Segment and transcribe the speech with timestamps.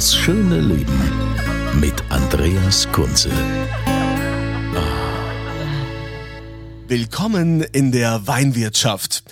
[0.00, 0.98] Das schöne Leben
[1.78, 3.30] mit Andreas Kunze.
[6.88, 9.22] Willkommen in der Weinwirtschaft.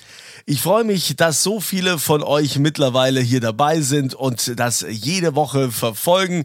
[0.45, 5.35] Ich freue mich, dass so viele von euch mittlerweile hier dabei sind und das jede
[5.35, 6.45] Woche verfolgen.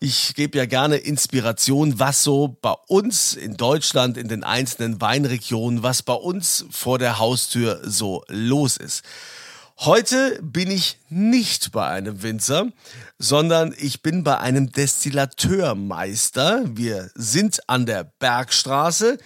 [0.00, 5.82] Ich gebe ja gerne Inspiration, was so bei uns in Deutschland, in den einzelnen Weinregionen,
[5.82, 9.02] was bei uns vor der Haustür so los ist.
[9.78, 12.68] Heute bin ich nicht bei einem Winzer,
[13.18, 16.62] sondern ich bin bei einem Destillateurmeister.
[16.66, 19.18] Wir sind an der Bergstraße.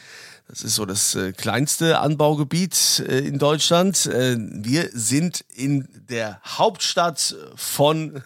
[0.49, 4.07] Das ist so das äh, kleinste Anbaugebiet äh, in Deutschland.
[4.07, 8.23] Äh, wir sind in der Hauptstadt von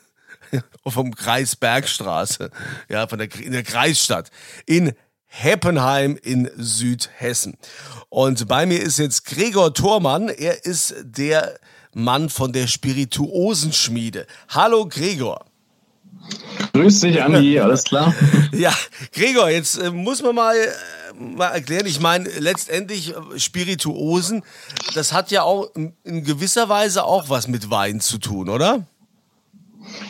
[0.86, 2.50] vom Kreis Bergstraße,
[2.88, 4.30] ja, von der in der Kreisstadt
[4.66, 4.92] in
[5.26, 7.56] Heppenheim in Südhessen.
[8.08, 10.28] Und bei mir ist jetzt Gregor Thormann.
[10.28, 11.58] Er ist der
[11.94, 14.26] Mann von der Spirituosenschmiede.
[14.48, 15.44] Hallo Gregor.
[16.72, 18.14] Grüß dich, Andi, alles klar?
[18.52, 18.72] ja,
[19.12, 20.68] Gregor, jetzt äh, muss man mal, äh,
[21.18, 21.86] mal erklären.
[21.86, 24.42] Ich meine, letztendlich äh, Spirituosen,
[24.94, 28.86] das hat ja auch in, gewisser Weise auch was mit Wein zu tun, oder?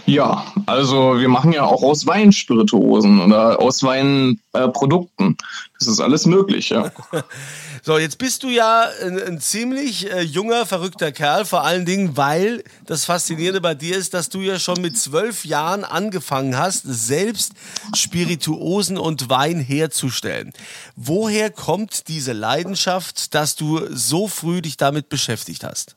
[0.04, 5.32] Ja, also wir machen ja auch aus Wein Spirituosen oder aus Weinprodukten.
[5.32, 5.44] Äh,
[5.78, 6.90] das ist alles möglich, ja.
[7.90, 12.16] So, jetzt bist du ja ein, ein ziemlich äh, junger, verrückter Kerl, vor allen Dingen,
[12.16, 16.84] weil das Faszinierende bei dir ist, dass du ja schon mit zwölf Jahren angefangen hast,
[16.84, 17.52] selbst
[17.96, 20.52] Spirituosen und Wein herzustellen.
[20.94, 25.96] Woher kommt diese Leidenschaft, dass du so früh dich damit beschäftigt hast?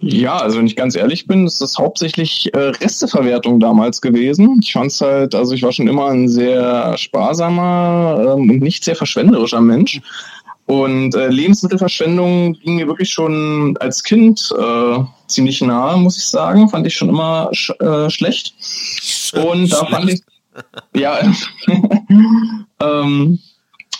[0.00, 4.60] Ja, also wenn ich ganz ehrlich bin, ist das hauptsächlich äh, Resteverwertung damals gewesen.
[4.62, 8.84] Ich fand es halt, also ich war schon immer ein sehr sparsamer ähm, und nicht
[8.84, 10.00] sehr verschwenderischer Mensch.
[10.70, 16.68] Und äh, Lebensmittelverschwendung ging mir wirklich schon als Kind äh, ziemlich nahe, muss ich sagen.
[16.68, 18.54] Fand ich schon immer sch äh, schlecht.
[19.32, 20.20] Und da fand ich,
[20.94, 21.18] ja,
[22.80, 23.40] ähm,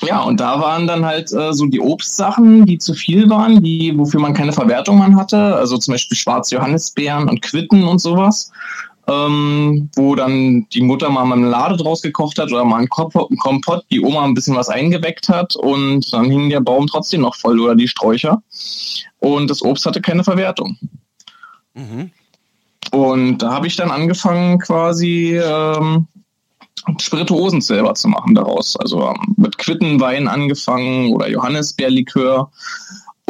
[0.03, 3.93] ja, und da waren dann halt äh, so die Obstsachen, die zu viel waren, die,
[3.97, 5.57] wofür man keine Verwertung man hatte.
[5.57, 8.53] Also zum Beispiel schwarze Johannisbeeren und Quitten und sowas
[9.11, 14.01] ähm, wo dann die Mutter mal Marmelade draus gekocht hat oder mal einen Kompott, die
[14.01, 17.75] Oma ein bisschen was eingeweckt hat und dann hing der Baum trotzdem noch voll oder
[17.75, 18.43] die Sträucher.
[19.19, 20.79] Und das Obst hatte keine Verwertung.
[21.75, 22.11] Mhm.
[22.93, 26.07] Und da habe ich dann angefangen quasi ähm,
[26.99, 28.77] Spirituosen selber zu machen daraus.
[28.77, 32.51] Also ähm, mit Quittenwein angefangen oder Johannisbeerlikör.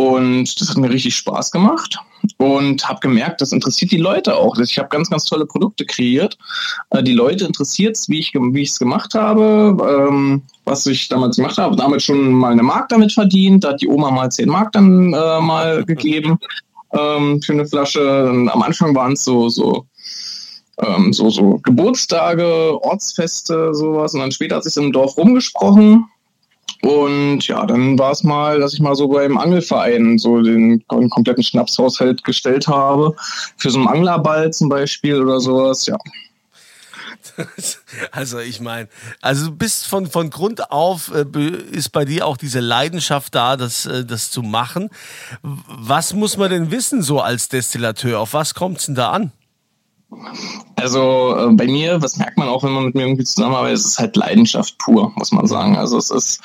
[0.01, 1.99] Und das hat mir richtig Spaß gemacht
[2.39, 4.57] und habe gemerkt, das interessiert die Leute auch.
[4.57, 6.39] Ich habe ganz, ganz tolle Produkte kreiert.
[6.89, 9.77] Äh, die Leute interessiert es, wie ich es gemacht habe,
[10.09, 11.77] ähm, was ich damals gemacht habe.
[11.77, 13.65] Damit schon mal eine Mark damit verdient.
[13.65, 16.39] Da hat die Oma mal 10 Mark dann äh, mal gegeben
[16.99, 18.27] ähm, für eine Flasche.
[18.27, 19.85] Am Anfang waren es so so
[20.83, 24.15] ähm, so so Geburtstage, Ortsfeste, sowas.
[24.15, 26.07] Und dann später hat sich im Dorf rumgesprochen
[26.83, 31.11] und ja, dann war es mal, dass ich mal so beim Angelverein so den, den
[31.11, 33.15] kompletten Schnapshaushalt gestellt habe.
[33.59, 35.99] Für so einen Anglerball zum Beispiel oder sowas, ja.
[38.13, 38.89] Also ich meine,
[39.21, 41.25] also du bist von, von Grund auf, äh,
[41.71, 44.91] ist bei dir auch diese Leidenschaft da, das, äh, das zu machen.
[45.43, 48.21] Was muss man denn wissen so als Destillateur?
[48.21, 49.33] Auf was kommt es denn da an?
[50.77, 53.87] Also äh, bei mir, was merkt man auch, wenn man mit mir irgendwie zusammenarbeitet, es
[53.87, 55.77] ist halt Leidenschaft pur, muss man sagen.
[55.77, 56.41] Also es ist,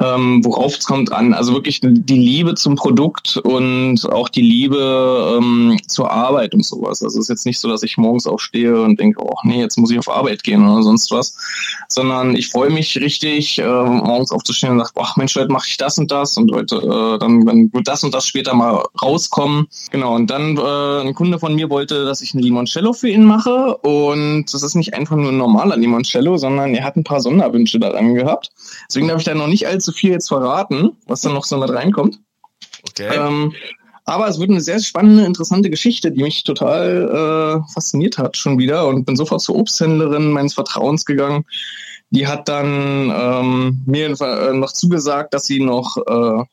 [0.00, 5.38] ähm, worauf es kommt an, also wirklich die Liebe zum Produkt und auch die Liebe
[5.38, 7.02] ähm, zur Arbeit und sowas.
[7.02, 9.76] Also es ist jetzt nicht so, dass ich morgens aufstehe und denke, oh nee, jetzt
[9.76, 11.36] muss ich auf Arbeit gehen oder sonst was,
[11.88, 15.76] sondern ich freue mich richtig, äh, morgens aufzustehen und sage, ach Mensch, heute mache ich
[15.76, 19.66] das und das und heute äh, dann, dann wird das und das später mal rauskommen.
[19.90, 23.24] Genau, und dann äh, ein Kunde von mir wollte, dass ich ein Limoncello für ihn
[23.24, 27.20] mache und das ist nicht einfach nur ein normaler Limoncello, sondern er hat ein paar
[27.20, 28.50] Sonderwünsche daran gehabt.
[28.88, 31.70] Deswegen darf ich da noch nicht allzu viel jetzt verraten, was da noch so mit
[31.70, 32.20] reinkommt.
[32.90, 33.08] Okay.
[33.14, 33.52] Ähm,
[34.04, 38.58] Aber es wird eine sehr spannende, interessante Geschichte, die mich total äh, fasziniert hat schon
[38.58, 41.44] wieder und bin sofort zur Obsthändlerin meines Vertrauens gegangen.
[42.10, 46.44] Die hat dann ähm, mir äh, noch zugesagt, dass sie noch äh,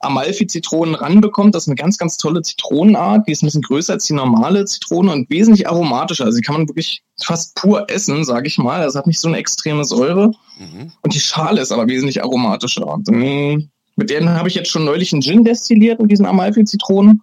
[0.00, 1.54] Amalfi-Zitronen ranbekommt.
[1.54, 3.26] Das ist eine ganz, ganz tolle Zitronenart.
[3.26, 6.24] Die ist ein bisschen größer als die normale Zitrone und wesentlich aromatischer.
[6.24, 8.80] Also die kann man wirklich fast pur essen, sage ich mal.
[8.80, 10.32] Also hat nicht so eine extreme Säure.
[10.58, 10.92] Mhm.
[11.02, 12.86] Und die Schale ist aber wesentlich aromatischer.
[12.86, 17.22] Und, ähm, mit denen habe ich jetzt schon neulich einen Gin destilliert mit diesen Amalfi-Zitronen.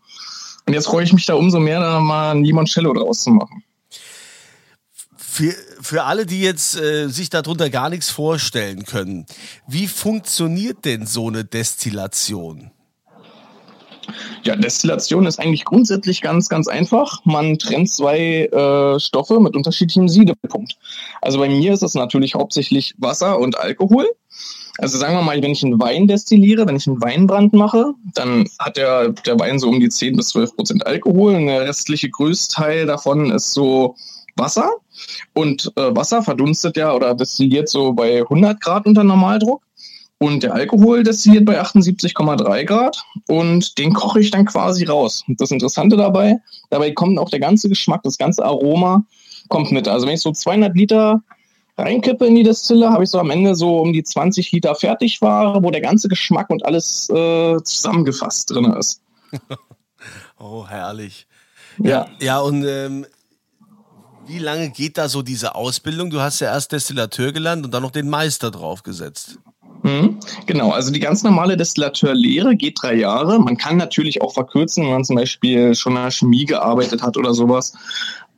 [0.65, 3.63] Und jetzt freue ich mich da umso mehr, da mal ein Limoncello draus zu machen.
[5.15, 5.53] Für,
[5.83, 9.25] für alle, die jetzt äh, sich darunter gar nichts vorstellen können,
[9.67, 12.71] wie funktioniert denn so eine Destillation?
[14.43, 17.23] Ja, Destillation ist eigentlich grundsätzlich ganz, ganz einfach.
[17.25, 20.77] Man trennt zwei äh, Stoffe mit unterschiedlichem Siedepunkt.
[21.21, 24.07] Also bei mir ist das natürlich hauptsächlich Wasser und Alkohol.
[24.79, 28.49] Also sagen wir mal, wenn ich einen Wein destilliere, wenn ich einen Weinbrand mache, dann
[28.59, 32.09] hat der, der Wein so um die 10 bis 12 Prozent Alkohol und der restliche
[32.09, 33.95] Größteil davon ist so
[34.35, 34.69] Wasser.
[35.33, 39.63] Und äh, Wasser verdunstet ja oder destilliert so bei 100 Grad unter Normaldruck.
[40.19, 45.25] Und der Alkohol destilliert bei 78,3 Grad und den koche ich dann quasi raus.
[45.27, 46.37] Das Interessante dabei,
[46.69, 49.03] dabei kommt auch der ganze Geschmack, das ganze Aroma
[49.49, 49.87] kommt mit.
[49.89, 51.21] Also wenn ich so 200 Liter
[51.77, 55.61] reinkippe in die Destille, habe ich so am Ende so um die 20 Liter Fertigware,
[55.61, 59.01] wo der ganze Geschmack und alles äh, zusammengefasst drin ist.
[60.39, 61.27] oh, herrlich.
[61.79, 63.05] Ja, ja, und ähm,
[64.25, 66.09] wie lange geht da so diese Ausbildung?
[66.09, 69.39] Du hast ja erst Destillateur gelernt und dann noch den Meister draufgesetzt.
[69.83, 73.39] Mhm, genau, also die ganz normale Destillateurlehre geht drei Jahre.
[73.39, 77.17] Man kann natürlich auch verkürzen, wenn man zum Beispiel schon in der Chemie gearbeitet hat
[77.17, 77.73] oder sowas.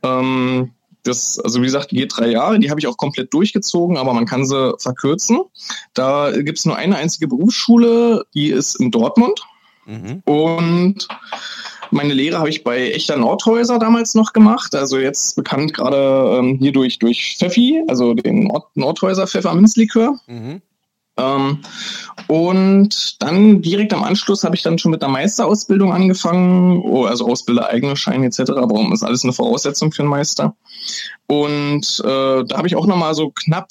[0.02, 0.72] Ähm,
[1.04, 4.12] das, also wie gesagt, die geht drei Jahre, die habe ich auch komplett durchgezogen, aber
[4.12, 5.40] man kann sie verkürzen.
[5.94, 9.40] Da gibt es nur eine einzige Berufsschule, die ist in Dortmund.
[9.86, 10.22] Mhm.
[10.24, 11.06] Und
[11.90, 16.58] meine Lehre habe ich bei Echter Nordhäuser damals noch gemacht, also jetzt bekannt gerade ähm,
[16.60, 20.18] hier durch, durch Pfeffi, also den Nord Nordhäuser Pfefferminzlikör.
[20.26, 20.62] Mhm.
[21.18, 21.60] Ähm,
[22.26, 27.26] und dann direkt am Anschluss habe ich dann schon mit der Meisterausbildung angefangen, oh, also
[27.26, 28.40] Ausbilder eigene Schein etc.
[28.48, 30.54] Warum ist alles eine Voraussetzung für einen Meister?
[31.26, 33.68] Und äh, da habe ich auch nochmal so knapp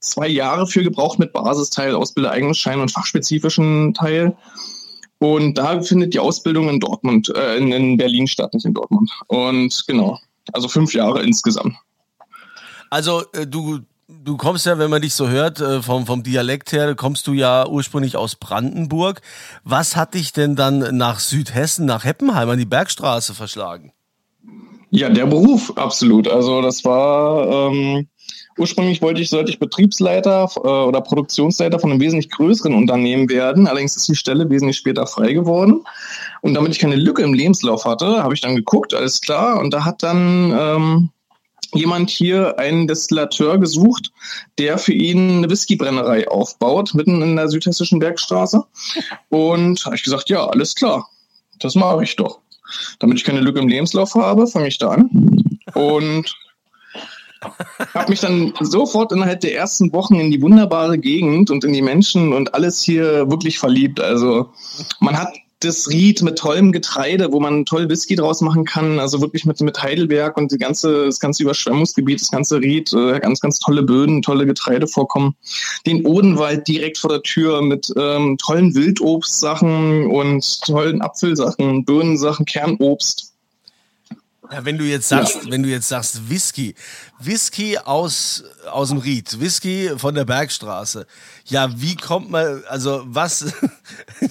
[0.00, 4.36] zwei Jahre für gebraucht mit Basisteil, Ausbilder eigenes Schein und fachspezifischen Teil.
[5.18, 9.10] Und da findet die Ausbildung in Dortmund, äh, in, in Berlin statt, nicht in Dortmund.
[9.28, 10.18] Und genau,
[10.52, 11.76] also fünf Jahre insgesamt.
[12.90, 16.72] Also äh, du, du kommst ja, wenn man dich so hört, äh, vom, vom Dialekt
[16.72, 19.22] her, kommst du ja ursprünglich aus Brandenburg.
[19.64, 23.92] Was hat dich denn dann nach Südhessen, nach Heppenheim an die Bergstraße verschlagen?
[24.90, 26.28] Ja, der Beruf, absolut.
[26.28, 28.08] Also das war, ähm,
[28.58, 33.66] Ursprünglich wollte ich, sollte ich Betriebsleiter äh, oder Produktionsleiter von einem wesentlich größeren Unternehmen werden.
[33.66, 35.84] Allerdings ist die Stelle wesentlich später frei geworden.
[36.40, 39.60] Und damit ich keine Lücke im Lebenslauf hatte, habe ich dann geguckt, alles klar.
[39.60, 41.10] Und da hat dann ähm,
[41.74, 44.10] jemand hier einen Destillateur gesucht,
[44.58, 48.62] der für ihn eine Whiskybrennerei aufbaut, mitten in der südhessischen Bergstraße.
[49.28, 51.06] Und habe ich gesagt, ja, alles klar,
[51.58, 52.40] das mache ich doch.
[52.98, 55.10] Damit ich keine Lücke im Lebenslauf habe, fange ich da an.
[55.74, 56.34] Und
[57.94, 61.82] habe mich dann sofort innerhalb der ersten Wochen in die wunderbare Gegend und in die
[61.82, 64.00] Menschen und alles hier wirklich verliebt.
[64.00, 64.50] Also
[65.00, 69.20] man hat das Ried mit tollem Getreide, wo man toll Whisky draus machen kann, also
[69.20, 73.40] wirklich mit, mit Heidelberg und die ganze, das ganze Überschwemmungsgebiet, das ganze Ried, äh, ganz,
[73.40, 75.34] ganz tolle Böden, tolle Getreidevorkommen.
[75.86, 83.35] Den Odenwald direkt vor der Tür mit ähm, tollen Wildobstsachen und tollen Apfelsachen, Birnensachen, Kernobst.
[84.52, 85.50] Ja, wenn du jetzt sagst, ja.
[85.50, 86.74] wenn du jetzt sagst Whisky,
[87.18, 91.06] Whisky aus aus dem Ried, Whisky von der Bergstraße.
[91.46, 93.46] Ja, wie kommt man, also was,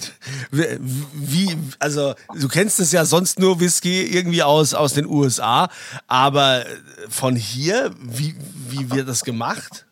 [0.50, 5.68] wie, also du kennst es ja sonst nur Whisky irgendwie aus aus den USA,
[6.06, 6.64] aber
[7.08, 8.36] von hier, wie
[8.68, 9.85] wie wird das gemacht?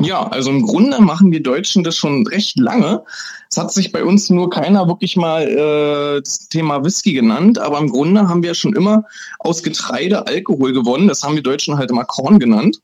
[0.00, 3.02] Ja, also im Grunde machen wir Deutschen das schon recht lange.
[3.50, 7.78] Es hat sich bei uns nur keiner wirklich mal äh, das Thema Whisky genannt, aber
[7.78, 9.04] im Grunde haben wir schon immer
[9.40, 11.08] aus Getreide Alkohol gewonnen.
[11.08, 12.80] Das haben wir Deutschen halt immer Korn genannt.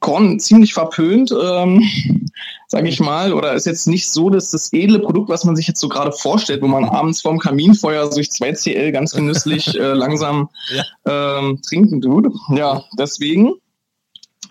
[0.00, 1.82] Korn ziemlich verpönt, ähm,
[2.68, 5.66] sage ich mal, oder ist jetzt nicht so, dass das edle Produkt, was man sich
[5.66, 10.50] jetzt so gerade vorstellt, wo man abends vorm Kaminfeuer durch 2CL ganz genüsslich äh, langsam
[10.70, 11.38] ja.
[11.38, 12.32] ähm, trinken tut.
[12.50, 13.54] Ja, deswegen.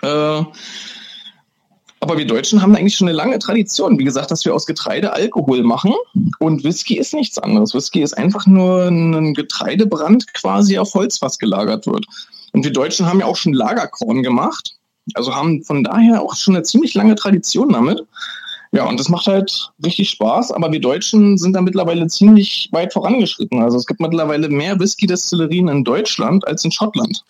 [0.02, 0.44] Äh,
[2.06, 5.12] aber wir Deutschen haben eigentlich schon eine lange Tradition, wie gesagt, dass wir aus Getreide
[5.14, 5.92] Alkohol machen.
[6.38, 7.74] Und Whisky ist nichts anderes.
[7.74, 12.06] Whisky ist einfach nur ein Getreidebrand quasi auf Holz, was gelagert wird.
[12.54, 14.76] Und wir Deutschen haben ja auch schon Lagerkorn gemacht.
[15.16, 18.04] Also haben von daher auch schon eine ziemlich lange Tradition damit.
[18.72, 22.94] Ja, und das macht halt richtig Spaß, aber wir Deutschen sind da mittlerweile ziemlich weit
[22.94, 23.64] vorangeschritten.
[23.64, 27.24] Also es gibt mittlerweile mehr Whisky-Destillerien in Deutschland als in Schottland.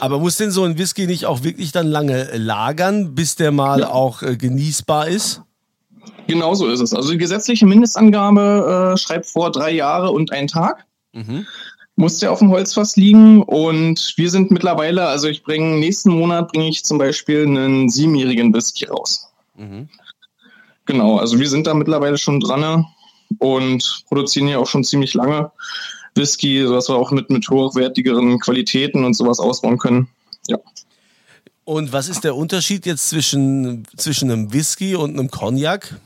[0.00, 3.80] Aber muss denn so ein Whisky nicht auch wirklich dann lange lagern, bis der mal
[3.80, 3.90] ja.
[3.90, 5.42] auch äh, genießbar ist?
[6.26, 6.94] Genau so ist es.
[6.94, 10.86] Also die gesetzliche Mindestangabe äh, schreibt vor drei Jahre und einen Tag.
[11.12, 11.46] Mhm.
[11.96, 16.50] Muss der auf dem Holzfass liegen und wir sind mittlerweile, also ich bringe nächsten Monat
[16.50, 19.28] bringe ich zum Beispiel einen siebenjährigen Whisky raus.
[19.56, 19.88] Mhm.
[20.86, 22.84] Genau, also wir sind da mittlerweile schon dran
[23.38, 25.52] und produzieren ja auch schon ziemlich lange
[26.14, 30.08] Whisky, sodass wir auch mit, mit hochwertigeren Qualitäten und sowas ausbauen können.
[30.48, 30.58] Ja.
[31.64, 35.98] Und was ist der Unterschied jetzt zwischen, zwischen einem Whisky und einem Cognac?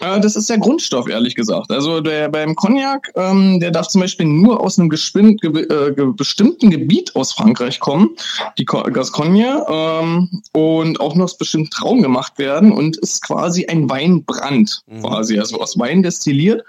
[0.00, 1.70] Äh, das ist der Grundstoff, ehrlich gesagt.
[1.70, 6.12] Also der beim Cognac, ähm, der darf zum Beispiel nur aus einem ge äh, ge
[6.16, 8.10] bestimmten Gebiet aus Frankreich kommen,
[8.58, 13.88] die Gascogne, ähm, und auch nur aus bestimmten Trauben gemacht werden und ist quasi ein
[13.90, 15.02] Weinbrand, mhm.
[15.02, 16.64] quasi, also aus Wein destilliert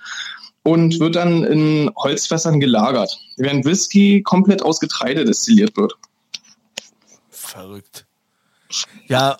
[0.70, 5.94] und wird dann in Holzfässern gelagert, während Whisky komplett aus Getreide destilliert wird.
[7.30, 8.06] Verrückt.
[9.08, 9.38] Ja,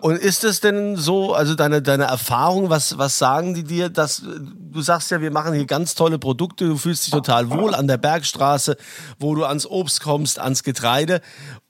[0.00, 4.22] und ist es denn so, also deine, deine Erfahrung, was, was sagen die dir, dass
[4.22, 7.88] du sagst ja, wir machen hier ganz tolle Produkte, du fühlst dich total wohl an
[7.88, 8.76] der Bergstraße,
[9.18, 11.20] wo du ans Obst kommst, ans Getreide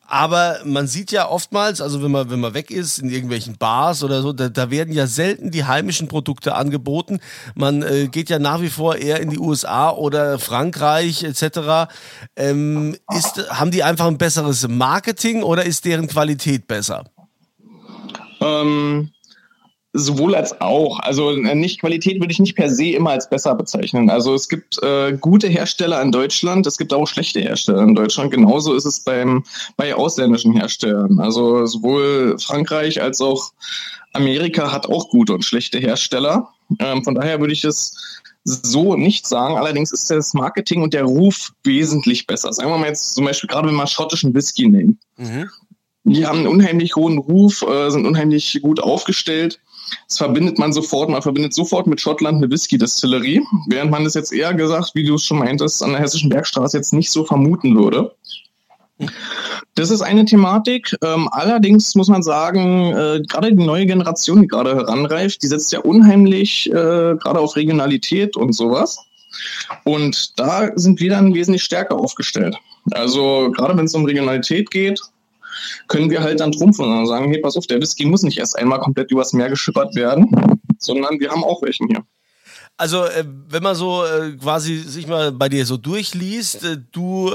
[0.08, 4.04] aber man sieht ja oftmals, also wenn man, wenn man weg ist in irgendwelchen Bars
[4.04, 7.20] oder so, da, da werden ja selten die heimischen Produkte angeboten.
[7.54, 11.90] Man äh, geht ja nach wie vor eher in die USA oder Frankreich etc.
[12.36, 17.04] Ähm, ist, haben die einfach ein besseres Marketing oder ist deren Qualität besser?
[18.40, 19.10] Ähm,
[19.96, 21.00] sowohl als auch.
[21.00, 24.10] Also äh, nicht Qualität würde ich nicht per se immer als besser bezeichnen.
[24.10, 28.30] Also es gibt äh, gute Hersteller in Deutschland, es gibt auch schlechte Hersteller in Deutschland.
[28.30, 29.44] Genauso ist es beim
[29.76, 31.18] bei ausländischen Herstellern.
[31.18, 33.52] Also sowohl Frankreich als auch
[34.12, 36.48] Amerika hat auch gute und schlechte Hersteller.
[36.78, 37.96] Ähm, von daher würde ich es
[38.44, 39.56] so nicht sagen.
[39.56, 42.52] Allerdings ist das Marketing und der Ruf wesentlich besser.
[42.52, 44.98] Sagen wir mal jetzt zum Beispiel gerade wenn wir schottischen Whisky nehmen.
[45.16, 45.48] Mhm.
[46.08, 49.58] Die haben einen unheimlich hohen Ruf, äh, sind unheimlich gut aufgestellt.
[50.08, 54.32] Das verbindet man sofort, man verbindet sofort mit Schottland eine Whisky-Destillerie, während man es jetzt
[54.32, 57.76] eher gesagt, wie du es schon meintest, an der Hessischen Bergstraße jetzt nicht so vermuten
[57.76, 58.14] würde.
[59.74, 60.96] Das ist eine Thematik.
[61.02, 65.72] Ähm, allerdings muss man sagen, äh, gerade die neue Generation, die gerade heranreift, die setzt
[65.72, 68.98] ja unheimlich äh, gerade auf Regionalität und sowas.
[69.84, 72.56] Und da sind wir dann wesentlich stärker aufgestellt.
[72.92, 75.00] Also gerade wenn es um Regionalität geht,
[75.88, 78.58] können wir halt dann trumpfen und sagen, hey, pass auf, der Whisky muss nicht erst
[78.58, 80.30] einmal komplett übers Meer geschippert werden,
[80.78, 82.04] sondern wir haben auch welchen hier.
[82.78, 87.32] Also, äh, wenn man so äh, quasi sich mal bei dir so durchliest, äh, du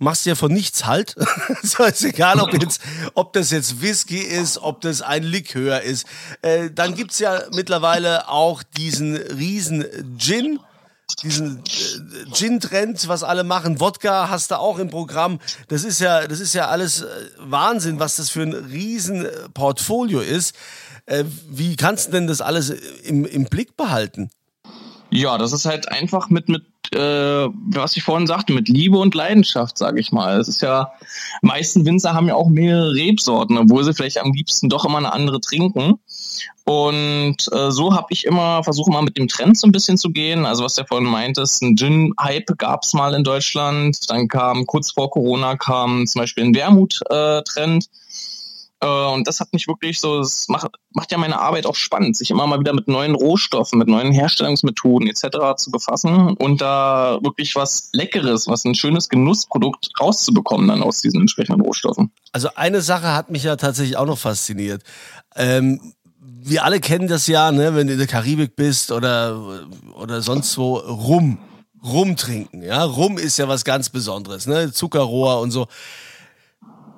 [0.00, 1.14] machst ja von nichts halt.
[1.62, 2.82] so ist egal, ob, jetzt,
[3.14, 6.06] ob das jetzt Whisky ist, ob das ein Likör ist.
[6.74, 9.84] Dann gibt's ja mittlerweile auch diesen riesen
[10.18, 10.58] Gin
[11.22, 13.80] diesen äh, Gin-Trend, was alle machen.
[13.80, 15.40] Wodka hast du auch im Programm.
[15.68, 17.06] Das ist ja, das ist ja alles äh,
[17.38, 20.54] Wahnsinn, was das für ein Riesenportfolio ist.
[21.06, 24.30] Äh, wie kannst du denn das alles im, im Blick behalten?
[25.10, 29.14] Ja, das ist halt einfach mit, mit äh, was ich vorhin sagte, mit Liebe und
[29.14, 30.38] Leidenschaft, sage ich mal.
[30.38, 30.92] Es ist ja,
[31.42, 35.12] meisten Winzer haben ja auch mehrere Rebsorten, obwohl sie vielleicht am liebsten doch immer eine
[35.12, 35.98] andere trinken.
[36.68, 40.10] Und äh, so habe ich immer versucht, mal mit dem Trend so ein bisschen zu
[40.10, 40.44] gehen.
[40.44, 43.98] Also was ja vorhin meintest, ein Gin-Hype gab es mal in Deutschland.
[44.10, 47.86] Dann kam kurz vor Corona kam zum Beispiel ein Wermut-Trend.
[48.80, 52.16] Äh, und das hat mich wirklich so, es macht, macht ja meine Arbeit auch spannend,
[52.16, 55.56] sich immer mal wieder mit neuen Rohstoffen, mit neuen Herstellungsmethoden etc.
[55.56, 61.22] zu befassen und da wirklich was Leckeres, was ein schönes Genussprodukt rauszubekommen dann aus diesen
[61.22, 62.12] entsprechenden Rohstoffen.
[62.32, 64.82] Also eine Sache hat mich ja tatsächlich auch noch fasziniert.
[65.34, 65.94] Ähm,
[66.40, 70.56] wir alle kennen das ja, ne, wenn du in der Karibik bist oder, oder sonst
[70.58, 71.38] wo, Rum.
[71.82, 72.82] Rum trinken, ja.
[72.82, 74.72] Rum ist ja was ganz Besonderes, ne?
[74.72, 75.68] Zuckerrohr und so.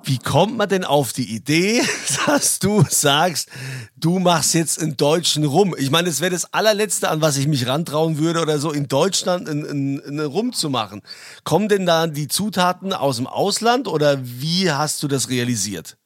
[0.03, 1.83] Wie kommt man denn auf die Idee,
[2.25, 3.49] dass du sagst,
[3.95, 5.75] du machst jetzt einen deutschen Rum?
[5.77, 8.87] Ich meine, das wäre das allerletzte, an was ich mich rantrauen würde oder so, in
[8.87, 11.03] Deutschland einen, einen Rum zu machen.
[11.43, 15.97] Kommen denn da die Zutaten aus dem Ausland oder wie hast du das realisiert?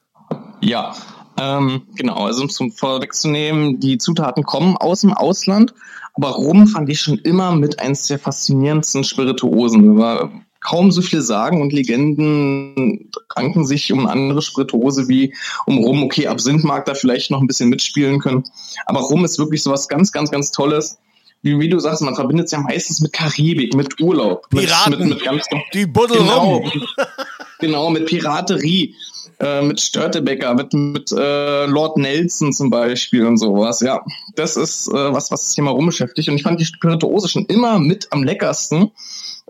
[0.59, 0.93] Ja,
[1.37, 5.73] ähm, genau, also um zum vorwegzunehmen, die Zutaten kommen aus dem Ausland,
[6.13, 9.97] aber Rum fand ich schon immer mit eins der faszinierendsten Spirituosen.
[9.97, 15.33] War kaum so viel sagen und Legenden ranken sich um andere Spirituose wie
[15.65, 16.03] um Rum.
[16.03, 18.43] Okay, Absinth mag da vielleicht noch ein bisschen mitspielen können,
[18.85, 20.97] aber Rum ist wirklich so was ganz, ganz, ganz Tolles.
[21.41, 24.99] Wie, wie du sagst, man verbindet es ja meistens mit Karibik, mit Urlaub, Piraten, mit,
[24.99, 26.63] mit, mit ganz, die Buddel genau.
[27.59, 28.95] Genau, mit Piraterie,
[29.39, 33.81] äh, mit Störtebecker, mit, mit äh, Lord Nelson zum Beispiel und sowas.
[33.81, 34.03] Ja,
[34.35, 36.29] das ist äh, was, was das Thema rumbeschäftigt.
[36.29, 38.91] Und ich fand die Spirituose schon immer mit am leckersten.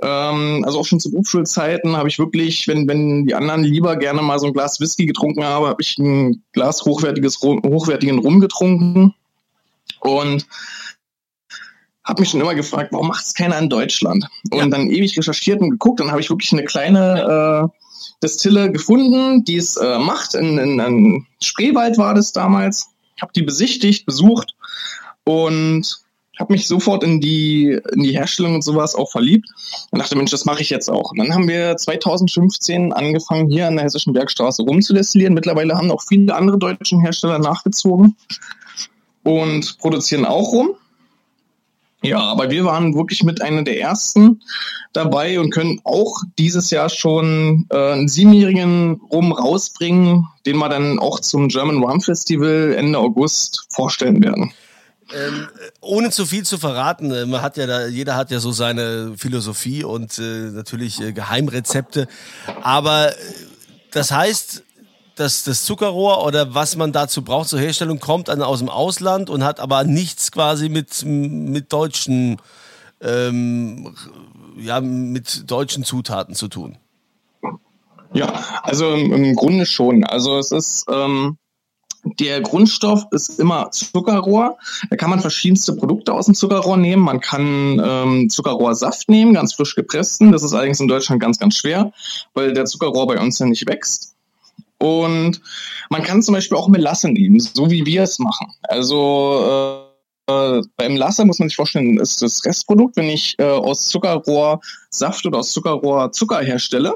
[0.02, 4.22] Ähm, also auch schon zu Berufsschulzeiten habe ich wirklich, wenn, wenn die anderen lieber gerne
[4.22, 9.14] mal so ein Glas Whisky getrunken haben, habe ich ein Glas hochwertiges, hochwertigen Rum getrunken.
[10.02, 10.46] Und
[12.04, 14.28] habe mich schon immer gefragt, warum macht es keiner in Deutschland?
[14.52, 14.68] Und ja.
[14.68, 17.85] dann ewig recherchiert und geguckt, dann habe ich wirklich eine kleine äh,
[18.24, 20.36] Destille gefunden, die es äh, macht.
[20.36, 22.88] In, in, in Spreewald war das damals.
[23.22, 24.56] Habe die besichtigt, besucht
[25.24, 26.06] und
[26.40, 29.48] habe mich sofort in die, in die Herstellung und sowas auch verliebt
[29.92, 31.12] und dachte, Mensch, das mache ich jetzt auch.
[31.12, 35.34] Und dann haben wir 2015 angefangen, hier an der Hessischen Bergstraße rumzudestillieren.
[35.34, 38.16] Mittlerweile haben auch viele andere deutsche Hersteller nachgezogen
[39.24, 40.76] und produzieren auch rum.
[42.06, 44.42] Ja, aber wir waren wirklich mit einer der ersten
[44.94, 51.00] dabei und können auch dieses Jahr schon äh, einen siebenjährigen Rum rausbringen, den wir dann
[51.00, 54.54] auch zum German Rum Festival Ende August vorstellen werden.
[55.14, 55.48] Ähm,
[55.82, 59.14] ohne zu viel zu verraten, äh, man hat ja da, jeder hat ja so seine
[59.18, 62.08] Philosophie und äh, natürlich äh, Geheimrezepte.
[62.62, 63.16] Aber äh,
[63.92, 64.64] das heißt,
[65.16, 69.30] dass das Zuckerrohr oder was man dazu braucht zur Herstellung kommt dann aus dem Ausland
[69.30, 72.38] und hat aber nichts quasi mit, mit deutschen
[73.02, 73.96] ähm,
[74.58, 76.78] ja, mit deutschen Zutaten zu tun.
[78.14, 80.06] Ja, also im, im Grunde schon.
[80.06, 81.38] Also es ist ähm,
[82.06, 84.58] der Grundstoff ist immer Zuckerrohr.
[84.90, 87.02] Da kann man verschiedenste Produkte aus dem Zuckerrohr nehmen.
[87.02, 90.32] Man kann ähm, Zuckerrohrsaft nehmen, ganz frisch gepressten.
[90.32, 91.92] Das ist allerdings in Deutschland ganz, ganz schwer,
[92.34, 94.15] weil der Zuckerrohr bei uns ja nicht wächst.
[94.80, 95.42] Und
[95.90, 98.48] man kann zum Beispiel auch Melasse nehmen, so wie wir es machen.
[98.64, 99.86] Also äh,
[100.28, 104.60] äh, beim Lasse muss man sich vorstellen, ist das Restprodukt, wenn ich äh, aus Zuckerrohr
[104.90, 106.94] Saft oder aus Zuckerrohr Zucker herstelle.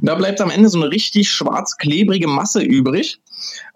[0.00, 3.20] Und da bleibt am Ende so eine richtig schwarz-klebrige Masse übrig,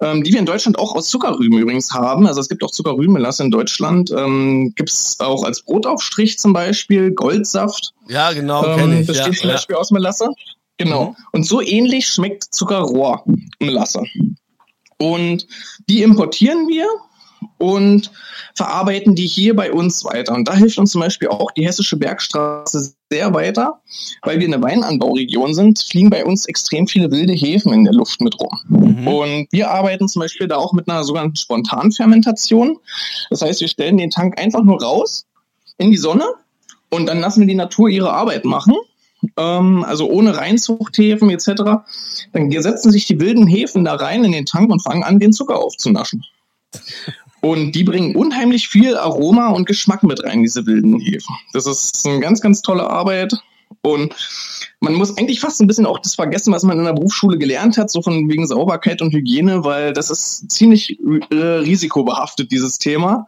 [0.00, 2.26] ähm, die wir in Deutschland auch aus Zuckerrüben übrigens haben.
[2.26, 4.11] Also es gibt auch Zuckerrübenmelasse in Deutschland.
[4.11, 7.92] Ähm, gibt es auch als Brotaufstrich zum Beispiel, Goldsaft.
[8.08, 9.06] Ja, genau, ähm, kenne ich.
[9.06, 9.80] Besteht ja, zum Beispiel ja.
[9.80, 10.30] aus Melasse.
[10.85, 11.11] Genau.
[11.11, 11.17] Mhm.
[11.33, 14.05] Und so ähnlich schmeckt Zuckerrohrmelasse.
[14.99, 15.47] Und
[15.89, 16.87] die importieren wir
[17.59, 18.11] und
[18.55, 20.35] verarbeiten die hier bei uns weiter.
[20.35, 23.81] Und da hilft uns zum Beispiel auch die Hessische Bergstraße sehr weiter,
[24.23, 28.21] weil wir eine Weinanbauregion sind, fliegen bei uns extrem viele wilde Hefen in der Luft
[28.21, 28.59] mit rum.
[28.68, 29.09] Mhm.
[29.09, 32.79] Und wir arbeiten zum Beispiel da auch mit einer sogenannten Spontanfermentation.
[33.31, 35.27] Das heißt, wir stellen den Tank einfach nur raus
[35.79, 36.27] in die Sonne
[36.90, 38.75] und dann lassen wir die Natur ihre Arbeit machen
[39.37, 41.85] ähm, also ohne Reinzuchthäfen etc.,
[42.33, 45.33] dann setzen sich die wilden Hefen da rein in den Tank und fangen an, den
[45.33, 46.25] Zucker aufzunaschen.
[47.40, 51.35] Und die bringen unheimlich viel Aroma und Geschmack mit rein, diese wilden Hefen.
[51.53, 53.35] Das ist eine ganz, ganz tolle Arbeit.
[53.81, 54.14] Und
[54.81, 57.79] man muss eigentlich fast ein bisschen auch das vergessen, was man in der Berufsschule gelernt
[57.79, 60.99] hat, so von wegen Sauberkeit und Hygiene, weil das ist ziemlich
[61.31, 63.27] äh, risikobehaftet, dieses Thema.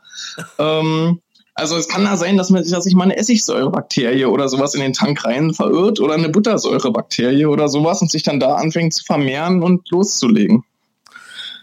[0.58, 1.20] ähm,
[1.54, 4.74] also es kann da sein, dass man sich, dass sich mal eine Essigsäurebakterie oder sowas
[4.74, 8.92] in den Tank rein verirrt oder eine Buttersäurebakterie oder sowas und sich dann da anfängt
[8.92, 10.64] zu vermehren und loszulegen.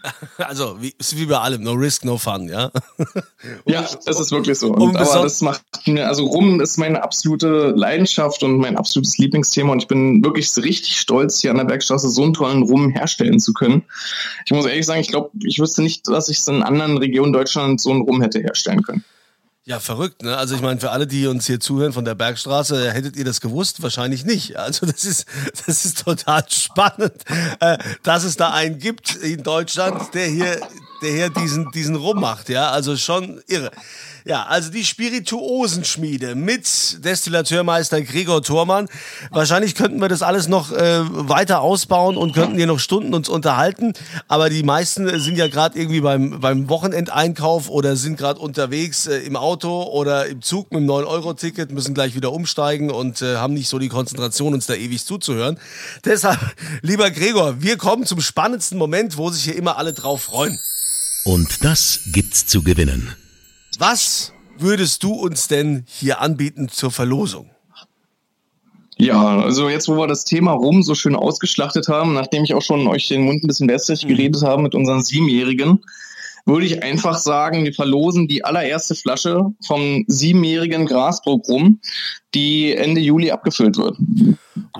[0.38, 2.72] Also, wie, ist wie bei allem, no risk, no fun, ja?
[3.66, 4.72] ja, das ist wirklich so.
[4.72, 9.72] Und, aber das macht mir, also Rum ist meine absolute Leidenschaft und mein absolutes Lieblingsthema
[9.72, 13.38] und ich bin wirklich richtig stolz, hier an der Bergstraße so einen tollen Rum herstellen
[13.38, 13.84] zu können.
[14.44, 17.32] Ich muss ehrlich sagen, ich glaube, ich wüsste nicht, dass ich es in anderen Regionen
[17.32, 19.04] Deutschlands so einen Rum hätte herstellen können.
[19.64, 20.36] Ja, verrückt, ne?
[20.36, 23.40] Also ich meine, für alle, die uns hier zuhören von der Bergstraße, hättet ihr das
[23.40, 23.80] gewusst?
[23.80, 24.56] Wahrscheinlich nicht.
[24.56, 25.26] Also das ist,
[25.66, 27.22] das ist total spannend,
[27.60, 30.60] äh, dass es da einen gibt in Deutschland, der hier,
[31.02, 32.70] der hier diesen, diesen rummacht, ja?
[32.70, 33.70] Also schon irre.
[34.24, 38.88] Ja, also die Spirituosenschmiede mit Destillateurmeister Gregor Thormann.
[39.30, 43.28] Wahrscheinlich könnten wir das alles noch äh, weiter ausbauen und könnten hier noch Stunden uns
[43.28, 43.94] unterhalten.
[44.28, 49.18] Aber die meisten sind ja gerade irgendwie beim, beim Wochenendeinkauf oder sind gerade unterwegs äh,
[49.18, 53.54] im Auto oder im Zug mit einem 9-Euro-Ticket, müssen gleich wieder umsteigen und äh, haben
[53.54, 55.58] nicht so die Konzentration, uns da ewig zuzuhören.
[56.04, 56.38] Deshalb,
[56.82, 60.60] lieber Gregor, wir kommen zum spannendsten Moment, wo sich hier immer alle drauf freuen.
[61.24, 63.14] Und das gibt's zu gewinnen.
[63.78, 67.50] Was würdest du uns denn hier anbieten zur Verlosung?
[68.96, 72.62] Ja, also jetzt, wo wir das Thema Rum so schön ausgeschlachtet haben, nachdem ich auch
[72.62, 74.08] schon euch den Mund ein bisschen wässrig mhm.
[74.08, 75.80] geredet habe mit unseren Siebenjährigen,
[76.44, 81.80] würde ich einfach sagen, wir verlosen die allererste Flasche vom siebenjährigen Grasbrook rum,
[82.34, 83.96] die Ende Juli abgefüllt wird.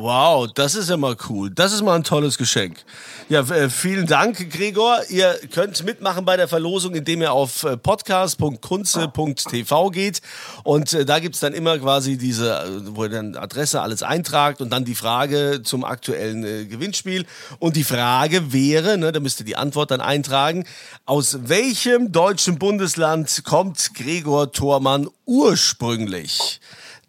[0.02, 1.50] Wow, das ist mal cool.
[1.54, 2.84] Das ist mal ein tolles Geschenk.
[3.28, 4.98] Ja, äh, vielen Dank, Gregor.
[5.10, 10.20] Ihr könnt mitmachen bei der Verlosung, indem ihr auf äh, podcast.kunze.tv geht.
[10.64, 14.70] Und äh, da gibt's dann immer quasi diese, wo ihr dann Adresse alles eintragt und
[14.70, 17.24] dann die Frage zum aktuellen Gewinnspiel.
[17.60, 20.64] Und die Frage wäre, ne, da müsst ihr die Antwort dann eintragen,
[21.06, 26.60] aus welchem deutschen Bundesland kommt Gregor Thormann ursprünglich?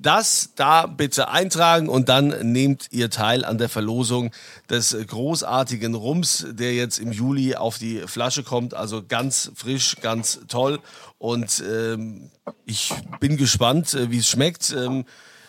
[0.04, 4.32] Das da bitte eintragen und dann nehmt ihr teil an der Verlosung
[4.70, 8.74] des großartigen Rums, der jetzt im Juli auf die Flasche kommt.
[8.74, 10.80] Also ganz frisch, ganz toll.
[11.20, 12.30] Und ähm,
[12.66, 14.76] ich bin gespannt, äh, wie es schmeckt.
[14.78, 15.06] Ähm,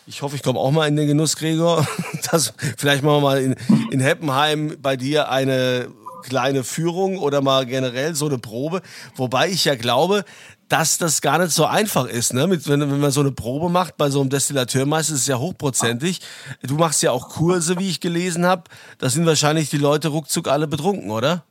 [0.07, 1.87] ich hoffe, ich komme auch mal in den Genuss, Gregor.
[2.31, 3.57] Das, vielleicht machen wir mal in,
[3.91, 5.89] in Heppenheim bei dir eine
[6.25, 8.83] kleine Führung oder mal generell so eine Probe.
[9.15, 10.25] Wobei ich ja glaube,
[10.69, 12.33] dass das gar nicht so einfach ist.
[12.33, 12.47] Ne?
[12.47, 15.39] Mit, wenn, wenn man so eine Probe macht bei so einem Destillateurmeister, ist es ja
[15.39, 16.21] hochprozentig.
[16.63, 18.65] Du machst ja auch Kurse, wie ich gelesen habe.
[18.99, 21.45] Da sind wahrscheinlich die Leute ruckzuck alle betrunken, oder?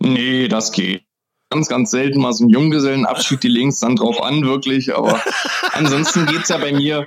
[0.00, 1.04] Nee, das geht.
[1.50, 4.94] Ganz, ganz selten mal so ein Junggesellenabschied, die links dann drauf an, wirklich.
[4.94, 5.20] Aber
[5.72, 7.06] ansonsten geht's ja bei mir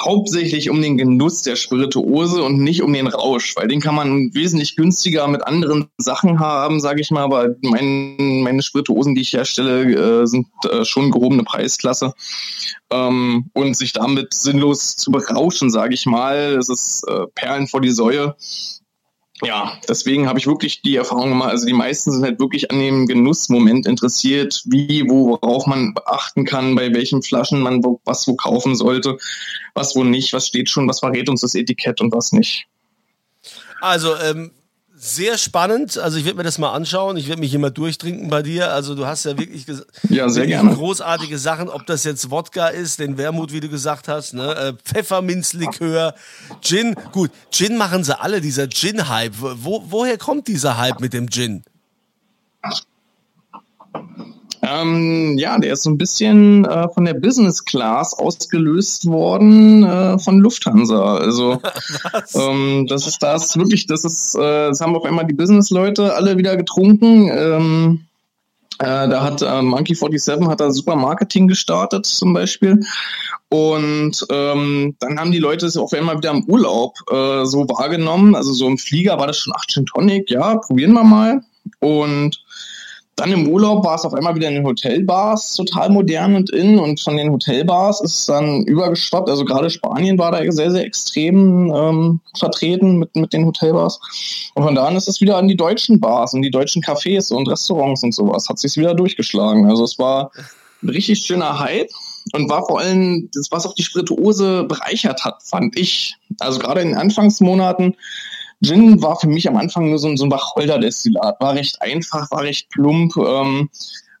[0.00, 4.34] hauptsächlich um den Genuss der Spirituose und nicht um den Rausch, weil den kann man
[4.34, 7.22] wesentlich günstiger mit anderen Sachen haben, sage ich mal.
[7.22, 12.12] Aber mein, meine Spirituosen, die ich herstelle, äh, sind äh, schon gehobene Preisklasse.
[12.90, 17.80] Ähm, und sich damit sinnlos zu berauschen, sage ich mal, das ist äh, Perlen vor
[17.80, 18.34] die Säue
[19.42, 22.78] ja, deswegen habe ich wirklich die Erfahrung gemacht, also die meisten sind halt wirklich an
[22.78, 28.36] dem Genussmoment interessiert, wie, worauf man beachten kann, bei welchen Flaschen man wo, was wo
[28.36, 29.18] kaufen sollte,
[29.74, 32.66] was wo nicht, was steht schon, was verrät uns das Etikett und was nicht.
[33.80, 34.52] Also, ähm,
[35.04, 35.98] sehr spannend.
[35.98, 37.18] Also ich werde mir das mal anschauen.
[37.18, 38.72] Ich werde mich immer durchtrinken bei dir.
[38.72, 39.66] Also du hast ja wirklich,
[40.08, 40.74] ja, sehr gerne.
[40.74, 44.54] großartige Sachen, ob das jetzt Wodka ist, den Wermut, wie du gesagt hast, ne?
[44.54, 46.14] Äh, Pfefferminzlikör,
[46.62, 46.94] Gin.
[47.12, 49.34] Gut, Gin machen sie alle, dieser Gin-Hype.
[49.38, 51.64] Wo, woher kommt dieser Hype mit dem Gin?
[54.66, 60.18] Ähm, ja, der ist so ein bisschen äh, von der Business Class ausgelöst worden äh,
[60.18, 61.16] von Lufthansa.
[61.16, 61.60] Also
[62.34, 66.38] ähm, das ist das wirklich, das ist, äh, das haben auf einmal die Business-Leute alle
[66.38, 67.28] wieder getrunken.
[67.28, 68.00] Ähm,
[68.78, 72.80] äh, da hat äh, Monkey 47 hat da super Marketing gestartet zum Beispiel.
[73.48, 78.34] Und ähm, dann haben die Leute es auf einmal wieder im Urlaub äh, so wahrgenommen.
[78.34, 81.42] Also so im Flieger war das schon 8 Tonic, ja, probieren wir mal.
[81.78, 82.43] Und
[83.16, 86.78] dann im Urlaub war es auf einmal wieder in den Hotelbars total modern und in
[86.78, 89.28] und von den Hotelbars ist es dann übergeschwappt.
[89.28, 94.00] Also gerade Spanien war da sehr, sehr extrem ähm, vertreten mit, mit den Hotelbars.
[94.54, 97.32] Und von da an ist es wieder an die deutschen Bars und die deutschen Cafés
[97.32, 98.48] und Restaurants und sowas.
[98.48, 99.66] Hat sich wieder durchgeschlagen.
[99.70, 100.32] Also es war
[100.82, 101.90] ein richtig schöner Hype
[102.32, 106.16] und war vor allem das, was auch die Spirituose bereichert hat, fand ich.
[106.40, 107.94] Also gerade in den Anfangsmonaten
[108.64, 111.40] Gin war für mich am Anfang nur so, ein, so ein Wacholder-Destillat.
[111.40, 113.16] War recht einfach, war recht plump.
[113.16, 113.68] Ähm,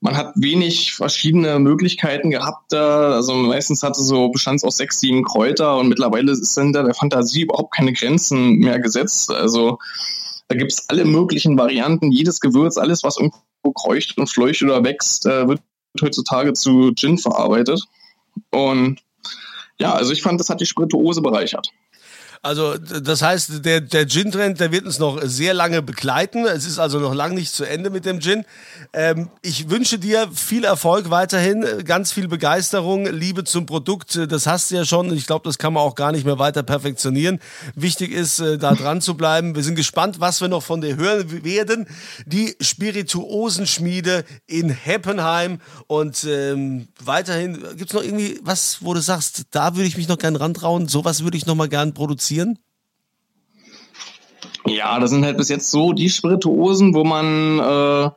[0.00, 2.74] man hat wenig verschiedene Möglichkeiten gehabt.
[2.74, 7.42] Also meistens hatte so bestand aus sechs, sieben Kräuter und mittlerweile sind da der Fantasie
[7.42, 9.30] überhaupt keine Grenzen mehr gesetzt.
[9.30, 9.78] Also
[10.48, 12.12] da gibt's alle möglichen Varianten.
[12.12, 15.62] Jedes Gewürz, alles, was irgendwo kreucht und fleucht oder wächst, äh, wird
[16.02, 17.82] heutzutage zu Gin verarbeitet.
[18.50, 19.00] Und
[19.78, 21.70] ja, also ich fand, das hat die Spirituose bereichert.
[22.44, 26.44] Also das heißt, der, der Gin-Trend, der wird uns noch sehr lange begleiten.
[26.44, 28.44] Es ist also noch lange nicht zu Ende mit dem Gin.
[28.92, 34.20] Ähm, ich wünsche dir viel Erfolg weiterhin, ganz viel Begeisterung, Liebe zum Produkt.
[34.28, 35.10] Das hast du ja schon.
[35.14, 37.40] Ich glaube, das kann man auch gar nicht mehr weiter perfektionieren.
[37.76, 39.54] Wichtig ist, äh, da dran zu bleiben.
[39.54, 41.86] Wir sind gespannt, was wir noch von dir hören werden.
[42.26, 45.62] Die Spirituosenschmiede in Heppenheim.
[45.86, 50.18] Und ähm, weiterhin, gibt's noch irgendwie was, wo du sagst, da würde ich mich noch
[50.18, 52.33] gern rantrauen, sowas würde ich noch mal gern produzieren?
[52.34, 52.58] Passieren?
[54.66, 58.10] Ja, das sind halt bis jetzt so die Spirituosen, wo man äh,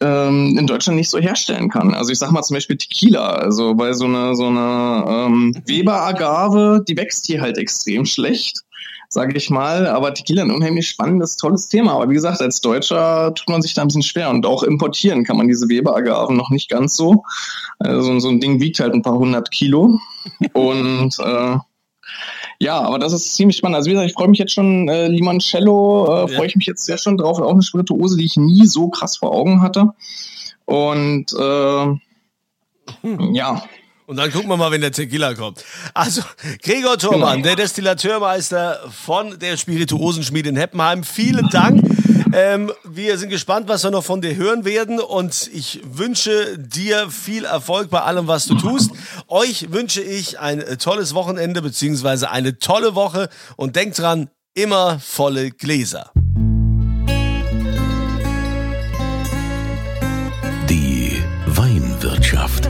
[0.00, 1.94] ähm, in Deutschland nicht so herstellen kann.
[1.94, 6.84] Also ich sag mal zum Beispiel Tequila, also bei so eine so eine ähm, Weber-Agave,
[6.88, 8.62] die wächst hier halt extrem schlecht,
[9.10, 9.86] sage ich mal.
[9.86, 11.92] Aber Tequila ein unheimlich spannendes, tolles Thema.
[11.92, 15.24] Aber wie gesagt, als Deutscher tut man sich da ein bisschen schwer und auch importieren
[15.24, 17.24] kann man diese Weber-Agaven noch nicht ganz so.
[17.78, 19.98] Also so ein Ding wiegt halt ein paar hundert Kilo
[20.54, 21.56] und äh,
[22.58, 23.76] ja, aber das ist ziemlich spannend.
[23.76, 26.84] Also wie gesagt, ich freue mich jetzt schon, äh, Limoncello, äh, freue ich mich jetzt
[26.84, 27.38] sehr schon drauf.
[27.40, 29.92] Auch eine Spirituose, die ich nie so krass vor Augen hatte.
[30.64, 31.86] Und äh,
[33.02, 33.34] hm.
[33.34, 33.62] ja,
[34.06, 35.64] und dann gucken wir mal, wenn der Tequila kommt.
[35.92, 36.22] Also,
[36.62, 37.46] Gregor Thormann, genau.
[37.46, 41.02] der Destillateurmeister von der Spirituosenschmiede in Heppenheim.
[41.02, 41.82] Vielen Dank.
[42.36, 47.08] Ähm, wir sind gespannt, was wir noch von dir hören werden und ich wünsche dir
[47.10, 48.90] viel Erfolg bei allem, was du tust.
[49.26, 55.50] Euch wünsche ich ein tolles Wochenende beziehungsweise eine tolle Woche und denkt dran, immer volle
[55.50, 56.10] Gläser.
[60.68, 62.68] Die Weinwirtschaft.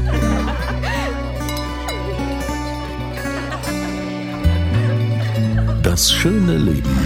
[5.82, 7.05] Das schöne Leben